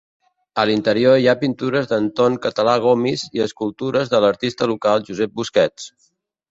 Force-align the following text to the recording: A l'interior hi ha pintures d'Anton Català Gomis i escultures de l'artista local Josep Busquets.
A 0.61 0.63
l'interior 0.69 1.17
hi 1.23 1.29
ha 1.29 1.35
pintures 1.41 1.91
d'Anton 1.93 2.39
Català 2.47 2.73
Gomis 2.87 3.29
i 3.41 3.47
escultures 3.49 4.13
de 4.17 4.25
l'artista 4.27 4.75
local 4.75 5.09
Josep 5.11 5.39
Busquets. 5.43 5.91